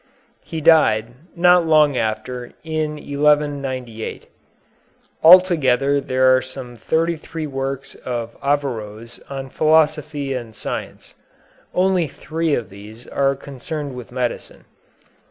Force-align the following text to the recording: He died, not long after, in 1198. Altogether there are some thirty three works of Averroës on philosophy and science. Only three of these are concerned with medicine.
He 0.43 0.61
died, 0.61 1.13
not 1.35 1.67
long 1.67 1.95
after, 1.95 2.53
in 2.63 2.93
1198. 2.95 4.25
Altogether 5.21 6.01
there 6.01 6.35
are 6.35 6.41
some 6.41 6.75
thirty 6.75 7.15
three 7.15 7.45
works 7.45 7.93
of 7.93 8.35
Averroës 8.41 9.19
on 9.29 9.49
philosophy 9.51 10.33
and 10.33 10.55
science. 10.55 11.13
Only 11.71 12.07
three 12.07 12.55
of 12.55 12.71
these 12.71 13.05
are 13.05 13.35
concerned 13.35 13.93
with 13.93 14.11
medicine. 14.11 14.65